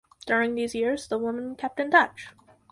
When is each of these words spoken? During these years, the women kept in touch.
During 0.25 0.55
these 0.55 0.73
years, 0.73 1.07
the 1.07 1.19
women 1.19 1.55
kept 1.55 1.79
in 1.79 1.91
touch. 1.91 2.29